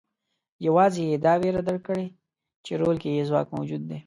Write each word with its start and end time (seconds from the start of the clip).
یوازې 0.67 1.01
یې 1.09 1.17
دا 1.25 1.33
وېره 1.41 1.61
درک 1.67 1.81
کړې 1.87 2.07
چې 2.65 2.71
رول 2.81 2.95
کې 3.03 3.25
ځواک 3.29 3.47
موجود 3.55 3.83
دی. 3.89 3.99